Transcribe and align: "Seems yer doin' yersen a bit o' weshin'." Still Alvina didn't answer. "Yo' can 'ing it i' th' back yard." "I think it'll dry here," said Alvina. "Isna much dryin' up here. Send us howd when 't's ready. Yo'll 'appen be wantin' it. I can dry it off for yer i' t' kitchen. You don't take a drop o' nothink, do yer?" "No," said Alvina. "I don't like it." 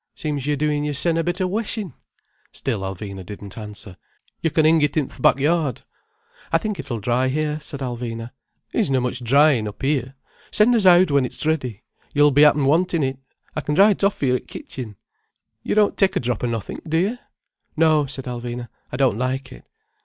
"Seems 0.15 0.47
yer 0.47 0.55
doin' 0.55 0.83
yersen 0.83 1.15
a 1.17 1.23
bit 1.23 1.39
o' 1.41 1.47
weshin'." 1.47 1.93
Still 2.51 2.79
Alvina 2.81 3.23
didn't 3.23 3.55
answer. 3.55 3.97
"Yo' 4.41 4.49
can 4.49 4.65
'ing 4.65 4.81
it 4.81 4.97
i' 4.97 5.01
th' 5.05 5.21
back 5.21 5.37
yard." 5.39 5.83
"I 6.51 6.57
think 6.57 6.79
it'll 6.79 6.99
dry 6.99 7.27
here," 7.27 7.59
said 7.59 7.81
Alvina. 7.81 8.31
"Isna 8.73 8.99
much 8.99 9.23
dryin' 9.23 9.67
up 9.67 9.83
here. 9.83 10.15
Send 10.49 10.73
us 10.73 10.85
howd 10.85 11.11
when 11.11 11.25
't's 11.29 11.45
ready. 11.45 11.83
Yo'll 12.15 12.29
'appen 12.35 12.63
be 12.63 12.67
wantin' 12.67 13.03
it. 13.03 13.19
I 13.55 13.61
can 13.61 13.75
dry 13.75 13.91
it 13.91 14.03
off 14.03 14.15
for 14.15 14.25
yer 14.25 14.37
i' 14.37 14.39
t' 14.39 14.45
kitchen. 14.45 14.95
You 15.61 15.75
don't 15.75 15.95
take 15.95 16.15
a 16.15 16.19
drop 16.19 16.43
o' 16.43 16.47
nothink, 16.47 16.89
do 16.89 16.97
yer?" 16.97 17.19
"No," 17.77 18.07
said 18.07 18.25
Alvina. 18.25 18.69
"I 18.91 18.97
don't 18.97 19.19
like 19.19 19.51
it." 19.51 19.65